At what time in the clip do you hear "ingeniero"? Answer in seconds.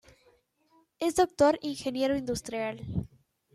1.61-2.17